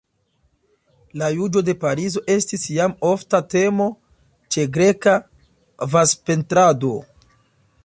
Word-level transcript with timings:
La 1.21 1.27
juĝo 1.33 1.61
de 1.67 1.75
Pariso 1.83 2.23
estis 2.37 2.63
jam 2.77 2.95
ofta 3.11 3.43
temo 3.55 3.89
ĉe 4.57 4.67
greka 4.79 5.17
vazpentrado. 5.95 6.93